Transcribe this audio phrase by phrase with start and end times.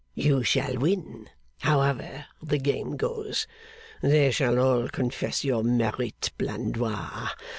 [0.15, 1.29] You shall win,
[1.59, 3.45] however the game goes.
[4.01, 7.29] They shall all confess your merit, Blandois.